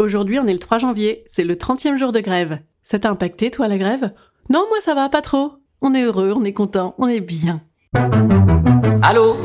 Aujourd'hui, 0.00 0.38
on 0.38 0.46
est 0.46 0.52
le 0.52 0.60
3 0.60 0.78
janvier, 0.78 1.24
c'est 1.26 1.42
le 1.42 1.56
30e 1.56 1.98
jour 1.98 2.12
de 2.12 2.20
grève. 2.20 2.60
Ça 2.84 3.00
t'a 3.00 3.10
impacté, 3.10 3.50
toi, 3.50 3.66
la 3.66 3.78
grève? 3.78 4.12
Non, 4.48 4.64
moi, 4.68 4.78
ça 4.80 4.94
va 4.94 5.08
pas 5.08 5.22
trop. 5.22 5.54
On 5.82 5.92
est 5.92 6.04
heureux, 6.04 6.32
on 6.36 6.44
est 6.44 6.52
content, 6.52 6.94
on 6.98 7.08
est 7.08 7.20
bien. 7.20 7.62
Allô? 9.02 9.36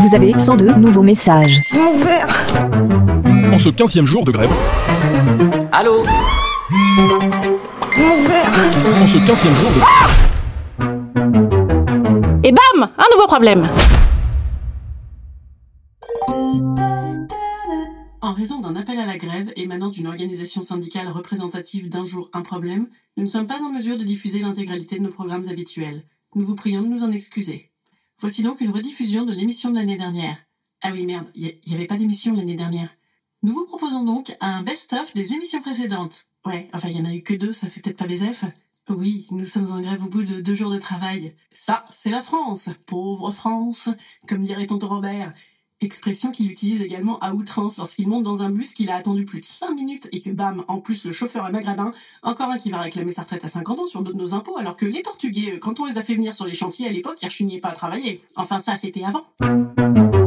Vous 0.00 0.14
avez 0.14 0.32
102 0.38 0.72
nouveaux 0.76 1.02
messages. 1.02 1.60
En 3.52 3.58
ce 3.58 3.68
15e 3.68 4.06
jour 4.06 4.24
de 4.24 4.32
grève, 4.32 4.50
Allô? 5.72 6.04
En 9.02 9.06
ce 9.06 9.18
15e 9.18 9.54
jour 9.54 9.70
de 9.74 9.80
Et 12.48 12.52
bam 12.52 12.88
Un 12.96 13.04
nouveau 13.14 13.26
problème 13.26 13.68
En 18.32 18.34
raison 18.34 18.60
d'un 18.60 18.76
appel 18.76 18.98
à 18.98 19.04
la 19.04 19.18
grève 19.18 19.52
émanant 19.56 19.90
d'une 19.90 20.06
organisation 20.06 20.62
syndicale 20.62 21.08
représentative 21.08 21.90
d'un 21.90 22.06
jour 22.06 22.30
un 22.32 22.40
problème, 22.40 22.88
nous 23.18 23.24
ne 23.24 23.28
sommes 23.28 23.46
pas 23.46 23.60
en 23.60 23.68
mesure 23.68 23.98
de 23.98 24.04
diffuser 24.04 24.40
l'intégralité 24.40 24.96
de 24.96 25.02
nos 25.02 25.10
programmes 25.10 25.46
habituels. 25.50 26.02
Nous 26.34 26.46
vous 26.46 26.54
prions 26.54 26.80
de 26.80 26.86
nous 26.86 27.02
en 27.02 27.12
excuser. 27.12 27.68
Voici 28.20 28.42
donc 28.42 28.62
une 28.62 28.70
rediffusion 28.70 29.26
de 29.26 29.34
l'émission 29.34 29.68
de 29.68 29.74
l'année 29.74 29.98
dernière. 29.98 30.38
Ah 30.80 30.92
oui, 30.92 31.04
merde, 31.04 31.26
il 31.34 31.58
n'y 31.66 31.74
avait 31.74 31.84
pas 31.84 31.98
d'émission 31.98 32.34
l'année 32.34 32.54
dernière. 32.54 32.88
Nous 33.42 33.52
vous 33.52 33.66
proposons 33.66 34.02
donc 34.02 34.34
un 34.40 34.62
best-of 34.62 35.12
des 35.12 35.34
émissions 35.34 35.60
précédentes. 35.60 36.24
Ouais, 36.46 36.70
enfin, 36.72 36.88
il 36.88 36.96
y 36.96 37.00
en 37.02 37.04
a 37.04 37.12
eu 37.12 37.22
que 37.22 37.34
deux, 37.34 37.52
ça 37.52 37.68
fait 37.68 37.82
peut-être 37.82 37.98
pas 37.98 38.06
BZF. 38.06 38.46
Oui, 38.88 39.26
nous 39.30 39.44
sommes 39.44 39.70
en 39.70 39.82
grève 39.82 40.02
au 40.02 40.08
bout 40.08 40.22
de 40.22 40.40
deux 40.40 40.54
jours 40.54 40.70
de 40.70 40.78
travail. 40.78 41.36
Ça, 41.52 41.84
c'est 41.92 42.08
la 42.08 42.22
France. 42.22 42.70
Pauvre 42.86 43.30
France, 43.30 43.90
comme 44.26 44.42
dirait 44.42 44.66
tonton 44.66 44.88
Robert. 44.88 45.34
Expression 45.82 46.30
qu'il 46.30 46.50
utilise 46.50 46.80
également 46.80 47.18
à 47.18 47.32
outrance 47.32 47.76
lorsqu'il 47.76 48.06
monte 48.06 48.22
dans 48.22 48.40
un 48.40 48.50
bus 48.50 48.72
qu'il 48.72 48.90
a 48.90 48.96
attendu 48.96 49.24
plus 49.24 49.40
de 49.40 49.44
5 49.44 49.70
minutes 49.70 50.08
et 50.12 50.20
que 50.20 50.30
bam, 50.30 50.64
en 50.68 50.78
plus 50.78 51.04
le 51.04 51.12
chauffeur 51.12 51.46
est 51.46 51.50
maghrébin, 51.50 51.92
encore 52.22 52.50
un 52.50 52.56
qui 52.56 52.70
va 52.70 52.80
réclamer 52.80 53.12
sa 53.12 53.22
retraite 53.22 53.44
à 53.44 53.48
50 53.48 53.80
ans 53.80 53.86
sur 53.86 54.02
de 54.02 54.12
nos 54.12 54.32
impôts, 54.32 54.56
alors 54.58 54.76
que 54.76 54.86
les 54.86 55.02
Portugais, 55.02 55.54
euh, 55.54 55.58
quand 55.58 55.80
on 55.80 55.86
les 55.86 55.98
a 55.98 56.02
fait 56.02 56.14
venir 56.14 56.34
sur 56.34 56.46
les 56.46 56.54
chantiers 56.54 56.86
à 56.86 56.92
l'époque, 56.92 57.20
ils 57.22 57.26
rechignaient 57.26 57.60
pas 57.60 57.70
à 57.70 57.74
travailler. 57.74 58.22
Enfin 58.36 58.58
ça, 58.58 58.76
c'était 58.76 59.02
avant. 59.02 60.21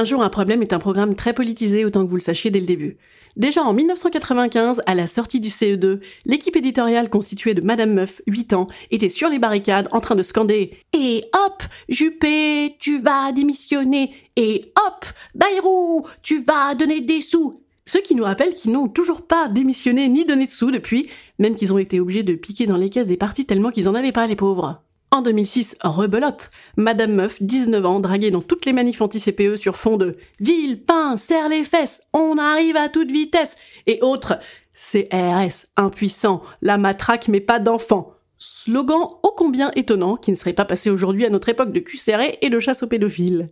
Un 0.00 0.04
jour, 0.04 0.22
un 0.22 0.30
problème 0.30 0.62
est 0.62 0.72
un 0.72 0.78
programme 0.78 1.14
très 1.14 1.34
politisé, 1.34 1.84
autant 1.84 2.02
que 2.02 2.08
vous 2.08 2.16
le 2.16 2.22
sachiez 2.22 2.50
dès 2.50 2.60
le 2.60 2.64
début. 2.64 2.96
Déjà 3.36 3.60
en 3.60 3.74
1995, 3.74 4.80
à 4.86 4.94
la 4.94 5.06
sortie 5.06 5.40
du 5.40 5.48
CE2, 5.48 6.00
l'équipe 6.24 6.56
éditoriale 6.56 7.10
constituée 7.10 7.52
de 7.52 7.60
Madame 7.60 7.92
Meuf, 7.92 8.22
8 8.26 8.54
ans, 8.54 8.68
était 8.90 9.10
sur 9.10 9.28
les 9.28 9.38
barricades 9.38 9.88
en 9.92 10.00
train 10.00 10.14
de 10.14 10.22
scander 10.22 10.78
Et 10.94 11.24
hop, 11.34 11.62
Juppé, 11.90 12.76
tu 12.78 12.98
vas 12.98 13.32
démissionner 13.32 14.14
Et 14.36 14.72
hop, 14.74 15.04
Bayrou, 15.34 16.06
tu 16.22 16.42
vas 16.44 16.74
donner 16.74 17.02
des 17.02 17.20
sous 17.20 17.60
Ce 17.84 17.98
qui 17.98 18.14
nous 18.14 18.24
rappelle 18.24 18.54
qu'ils 18.54 18.72
n'ont 18.72 18.88
toujours 18.88 19.26
pas 19.26 19.48
démissionné 19.48 20.08
ni 20.08 20.24
donné 20.24 20.46
de 20.46 20.50
sous 20.50 20.70
depuis, 20.70 21.10
même 21.38 21.56
qu'ils 21.56 21.74
ont 21.74 21.78
été 21.78 22.00
obligés 22.00 22.22
de 22.22 22.36
piquer 22.36 22.66
dans 22.66 22.78
les 22.78 22.88
caisses 22.88 23.08
des 23.08 23.18
partis 23.18 23.44
tellement 23.44 23.70
qu'ils 23.70 23.90
en 23.90 23.94
avaient 23.94 24.12
pas, 24.12 24.26
les 24.26 24.34
pauvres. 24.34 24.82
En 25.12 25.22
2006, 25.22 25.76
rebelote, 25.82 26.52
Madame 26.76 27.12
Meuf, 27.12 27.42
19 27.42 27.84
ans, 27.84 27.98
draguée 27.98 28.30
dans 28.30 28.42
toutes 28.42 28.64
les 28.64 28.72
manifs 28.72 29.00
anti-CPE 29.00 29.56
sur 29.56 29.76
fond 29.76 29.96
de 29.96 30.16
Ville, 30.38 30.84
pain, 30.84 31.16
serre 31.18 31.48
les 31.48 31.64
fesses, 31.64 32.00
on 32.12 32.38
arrive 32.38 32.76
à 32.76 32.88
toute 32.88 33.10
vitesse 33.10 33.56
et 33.88 33.98
autres 34.02 34.38
CRS, 34.72 35.66
impuissant, 35.76 36.42
la 36.62 36.78
matraque 36.78 37.26
mais 37.26 37.40
pas 37.40 37.58
d'enfant. 37.58 38.14
Slogan 38.38 39.00
ô 39.22 39.34
combien 39.36 39.72
étonnant 39.74 40.16
qui 40.16 40.30
ne 40.30 40.36
serait 40.36 40.52
pas 40.52 40.64
passé 40.64 40.90
aujourd'hui 40.90 41.26
à 41.26 41.30
notre 41.30 41.48
époque 41.48 41.72
de 41.72 41.80
cul 41.80 41.98
et 42.40 42.48
de 42.48 42.60
chasse 42.60 42.84
aux 42.84 42.86
pédophiles. 42.86 43.50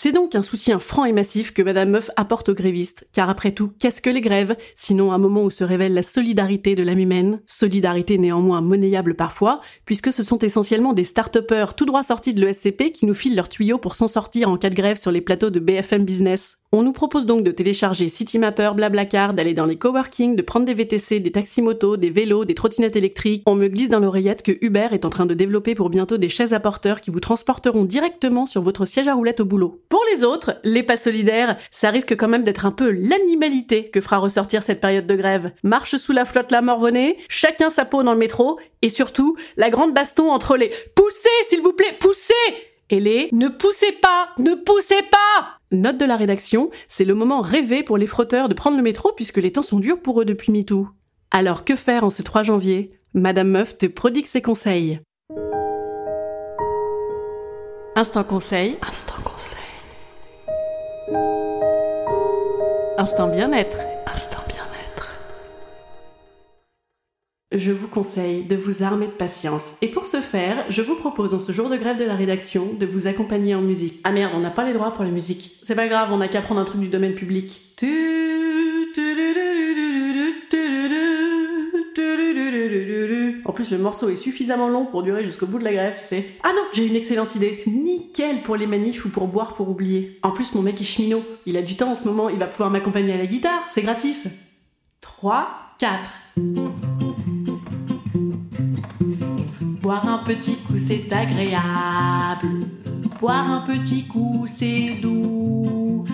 C'est 0.00 0.12
donc 0.12 0.36
un 0.36 0.42
soutien 0.42 0.78
franc 0.78 1.06
et 1.06 1.12
massif 1.12 1.52
que 1.52 1.60
Madame 1.60 1.90
Meuf 1.90 2.08
apporte 2.14 2.50
aux 2.50 2.54
grévistes, 2.54 3.08
car 3.12 3.28
après 3.28 3.50
tout, 3.50 3.72
qu'est-ce 3.80 4.00
que 4.00 4.08
les 4.08 4.20
grèves? 4.20 4.56
Sinon 4.76 5.10
un 5.10 5.18
moment 5.18 5.42
où 5.42 5.50
se 5.50 5.64
révèle 5.64 5.92
la 5.92 6.04
solidarité 6.04 6.76
de 6.76 6.84
l'âme 6.84 7.00
humaine, 7.00 7.40
solidarité 7.48 8.16
néanmoins 8.16 8.60
monnayable 8.60 9.16
parfois, 9.16 9.60
puisque 9.86 10.12
ce 10.12 10.22
sont 10.22 10.38
essentiellement 10.38 10.92
des 10.92 11.02
start-upers 11.02 11.74
tout 11.74 11.84
droit 11.84 12.04
sortis 12.04 12.32
de 12.32 12.40
l'ESCP 12.40 12.92
qui 12.92 13.06
nous 13.06 13.14
filent 13.14 13.34
leurs 13.34 13.48
tuyaux 13.48 13.78
pour 13.78 13.96
s'en 13.96 14.06
sortir 14.06 14.48
en 14.48 14.56
cas 14.56 14.70
de 14.70 14.76
grève 14.76 14.98
sur 14.98 15.10
les 15.10 15.20
plateaux 15.20 15.50
de 15.50 15.58
BFM 15.58 16.04
Business. 16.04 16.58
On 16.70 16.82
nous 16.82 16.92
propose 16.92 17.24
donc 17.24 17.44
de 17.44 17.50
télécharger 17.50 18.10
Citymapper, 18.10 18.72
Blablacar, 18.76 19.32
d'aller 19.32 19.54
dans 19.54 19.64
les 19.64 19.78
coworking, 19.78 20.36
de 20.36 20.42
prendre 20.42 20.66
des 20.66 20.74
VTC, 20.74 21.18
des 21.18 21.32
taxis-motos, 21.32 21.96
des 21.96 22.10
vélos, 22.10 22.44
des 22.44 22.54
trottinettes 22.54 22.94
électriques. 22.94 23.42
On 23.46 23.54
me 23.54 23.68
glisse 23.68 23.88
dans 23.88 24.00
l'oreillette 24.00 24.42
que 24.42 24.52
Uber 24.60 24.88
est 24.92 25.06
en 25.06 25.08
train 25.08 25.24
de 25.24 25.32
développer 25.32 25.74
pour 25.74 25.88
bientôt 25.88 26.18
des 26.18 26.28
chaises 26.28 26.52
à 26.52 26.60
porteurs 26.60 27.00
qui 27.00 27.10
vous 27.10 27.20
transporteront 27.20 27.84
directement 27.84 28.44
sur 28.44 28.60
votre 28.60 28.84
siège 28.84 29.08
à 29.08 29.14
roulette 29.14 29.40
au 29.40 29.46
boulot. 29.46 29.80
Pour 29.88 30.02
les 30.12 30.24
autres, 30.24 30.60
les 30.62 30.82
pas 30.82 30.98
solidaires, 30.98 31.56
ça 31.70 31.88
risque 31.88 32.14
quand 32.14 32.28
même 32.28 32.44
d'être 32.44 32.66
un 32.66 32.70
peu 32.70 32.90
l'animalité 32.90 33.84
que 33.88 34.02
fera 34.02 34.18
ressortir 34.18 34.62
cette 34.62 34.82
période 34.82 35.06
de 35.06 35.16
grève. 35.16 35.52
Marche 35.62 35.96
sous 35.96 36.12
la 36.12 36.26
flotte 36.26 36.52
la 36.52 36.60
morvonnée, 36.60 37.16
chacun 37.30 37.70
sa 37.70 37.86
peau 37.86 38.02
dans 38.02 38.12
le 38.12 38.18
métro, 38.18 38.58
et 38.82 38.90
surtout, 38.90 39.38
la 39.56 39.70
grande 39.70 39.94
baston 39.94 40.30
entre 40.30 40.58
les 40.58 40.70
Poussez, 40.94 41.28
s'il 41.48 41.62
vous 41.62 41.72
plaît, 41.72 41.96
poussez 41.98 42.34
et 42.90 43.00
les 43.00 43.28
Ne 43.32 43.48
poussez 43.48 43.92
pas 44.00 44.30
Ne 44.38 44.54
poussez 44.54 45.02
pas 45.10 45.58
Note 45.70 45.98
de 45.98 46.06
la 46.06 46.16
rédaction, 46.16 46.70
c'est 46.88 47.04
le 47.04 47.14
moment 47.14 47.42
rêvé 47.42 47.82
pour 47.82 47.98
les 47.98 48.06
frotteurs 48.06 48.48
de 48.48 48.54
prendre 48.54 48.76
le 48.78 48.82
métro 48.82 49.12
puisque 49.14 49.36
les 49.36 49.52
temps 49.52 49.62
sont 49.62 49.80
durs 49.80 50.00
pour 50.00 50.20
eux 50.20 50.24
depuis 50.24 50.50
MeToo. 50.50 50.88
Alors 51.30 51.64
que 51.64 51.76
faire 51.76 52.04
en 52.04 52.10
ce 52.10 52.22
3 52.22 52.42
janvier? 52.42 52.98
Madame 53.12 53.48
Meuf 53.48 53.76
te 53.76 53.86
prodigue 53.86 54.26
ses 54.26 54.40
conseils. 54.40 55.00
Instant 57.96 58.24
conseil. 58.24 58.78
Instant 58.88 59.20
conseil. 59.24 59.58
Instant 62.96 63.28
bien-être. 63.28 63.78
Instant 64.06 64.38
bien-être. 64.46 64.57
Je 67.50 67.72
vous 67.72 67.88
conseille 67.88 68.42
de 68.42 68.56
vous 68.56 68.82
armer 68.82 69.06
de 69.06 69.12
patience. 69.12 69.72
Et 69.80 69.88
pour 69.88 70.04
ce 70.04 70.20
faire, 70.20 70.66
je 70.68 70.82
vous 70.82 70.96
propose 70.96 71.32
en 71.32 71.38
ce 71.38 71.50
jour 71.50 71.70
de 71.70 71.78
grève 71.78 71.96
de 71.96 72.04
la 72.04 72.14
rédaction 72.14 72.74
de 72.74 72.84
vous 72.84 73.06
accompagner 73.06 73.54
en 73.54 73.62
musique. 73.62 74.02
Ah 74.04 74.12
merde, 74.12 74.32
on 74.36 74.40
n'a 74.40 74.50
pas 74.50 74.64
les 74.64 74.74
droits 74.74 74.92
pour 74.92 75.02
la 75.02 75.10
musique. 75.10 75.56
C'est 75.62 75.74
pas 75.74 75.88
grave, 75.88 76.12
on 76.12 76.18
n'a 76.18 76.28
qu'à 76.28 76.42
prendre 76.42 76.60
un 76.60 76.64
truc 76.64 76.82
du 76.82 76.88
domaine 76.88 77.14
public. 77.14 77.58
En 83.46 83.52
plus, 83.52 83.70
le 83.70 83.78
morceau 83.78 84.10
est 84.10 84.16
suffisamment 84.16 84.68
long 84.68 84.84
pour 84.84 85.02
durer 85.02 85.24
jusqu'au 85.24 85.46
bout 85.46 85.58
de 85.58 85.64
la 85.64 85.72
grève, 85.72 85.94
tu 85.98 86.04
sais. 86.04 86.26
Ah 86.42 86.50
non, 86.54 86.62
j'ai 86.74 86.86
une 86.86 86.96
excellente 86.96 87.34
idée. 87.34 87.62
Nickel 87.66 88.42
pour 88.42 88.56
les 88.56 88.66
manifs 88.66 89.06
ou 89.06 89.08
pour 89.08 89.26
boire 89.26 89.54
pour 89.54 89.70
oublier. 89.70 90.18
En 90.22 90.32
plus, 90.32 90.54
mon 90.54 90.60
mec 90.60 90.78
est 90.82 90.84
cheminot. 90.84 91.24
Il 91.46 91.56
a 91.56 91.62
du 91.62 91.76
temps 91.76 91.92
en 91.92 91.94
ce 91.94 92.04
moment, 92.04 92.28
il 92.28 92.38
va 92.38 92.46
pouvoir 92.46 92.68
m'accompagner 92.70 93.14
à 93.14 93.16
la 93.16 93.26
guitare, 93.26 93.66
c'est 93.70 93.80
gratis. 93.80 94.24
3, 95.00 95.48
4. 95.78 96.10
Petit 100.28 100.56
coup, 100.56 100.76
c'est 100.76 101.10
agréable. 101.10 102.66
Boire 103.18 103.50
un 103.50 103.60
petit 103.60 104.04
coup, 104.06 104.44
c'est 104.46 104.98
doux. 105.00 106.04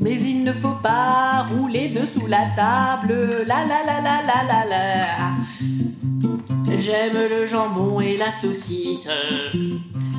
Mais 0.00 0.18
il 0.18 0.44
ne 0.44 0.52
faut 0.52 0.76
pas 0.82 1.44
rouler 1.44 1.88
dessous 1.88 2.26
la 2.26 2.46
table. 2.56 3.44
La 3.46 3.66
la 3.66 3.84
la 3.84 4.00
la 4.00 4.22
la 4.22 4.44
la 4.48 4.64
la. 4.70 5.06
J'aime 6.78 7.18
le 7.28 7.44
jambon 7.44 8.00
et 8.00 8.16
la 8.16 8.32
saucisse. 8.32 9.06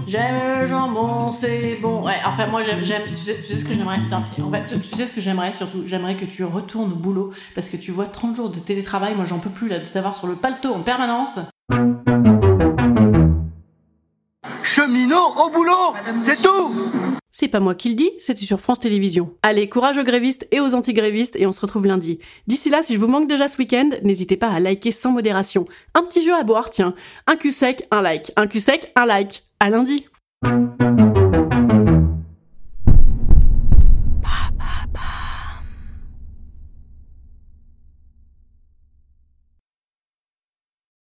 J'aime 0.08 0.60
le 0.60 0.68
jambon, 0.68 1.32
c'est 1.32 1.80
bon. 1.82 2.06
Ouais, 2.06 2.20
enfin 2.24 2.46
moi 2.46 2.62
j'aime. 2.64 2.82
Tu 3.10 3.16
sais, 3.16 3.42
ce 3.42 3.66
que 3.66 3.74
j'aimerais? 3.74 3.98
En 4.12 4.52
fait, 4.52 4.68
tu, 4.68 4.80
tu 4.80 4.96
sais 4.96 5.08
ce 5.08 5.14
que 5.14 5.22
j'aimerais 5.22 5.52
surtout? 5.52 5.84
J'aimerais 5.88 6.16
que 6.16 6.26
tu 6.26 6.44
retournes 6.44 6.92
au 6.92 6.96
boulot 6.96 7.32
parce 7.56 7.70
que 7.70 7.78
tu 7.78 7.92
vois 7.92 8.06
30 8.06 8.36
jours 8.36 8.50
de 8.52 8.60
télétravail. 8.60 9.16
Moi 9.16 9.26
j'en 9.26 9.40
peux 9.40 9.50
plus 9.50 9.68
là 9.68 9.80
de 9.80 9.86
t'avoir 9.86 10.16
sur 10.16 10.28
le 10.28 10.36
paletot 10.36 10.76
en 10.76 10.82
permanence. 10.82 11.40
Au 15.14 15.50
boulot, 15.50 15.94
c'est 16.24 16.42
tout 16.42 16.74
C'est 17.32 17.50
pas 17.50 17.60
moi 17.60 17.76
qui 17.76 17.90
le 17.90 17.96
dis, 17.96 18.12
c'était 18.20 18.46
sur 18.46 18.62
France 18.62 18.80
Télévisions. 18.80 19.34
Allez, 19.44 19.68
courage 19.68 19.98
aux 19.98 20.04
grévistes 20.04 20.48
et 20.52 20.62
aux 20.62 20.74
anti-grévistes 20.74 21.36
et 21.36 21.46
on 21.46 21.52
se 21.52 21.60
retrouve 21.60 21.86
lundi. 21.86 22.20
D'ici 22.48 22.70
là, 22.70 22.82
si 22.82 22.94
je 22.94 23.00
vous 23.00 23.08
manque 23.08 23.28
déjà 23.28 23.50
ce 23.50 23.58
week-end, 23.58 23.90
n'hésitez 24.04 24.38
pas 24.38 24.50
à 24.50 24.60
liker 24.60 24.92
sans 24.92 25.12
modération. 25.12 25.66
Un 25.96 26.04
petit 26.04 26.24
jeu 26.24 26.34
à 26.34 26.44
boire, 26.44 26.70
tiens. 26.70 26.96
Un 27.28 27.36
cul 27.36 27.52
sec, 27.52 27.88
un 27.92 28.02
like. 28.02 28.32
Un 28.38 28.48
cul 28.48 28.62
sec, 28.62 28.92
un 28.96 29.06
like. 29.06 29.44
À 29.60 29.70
lundi. 29.70 30.08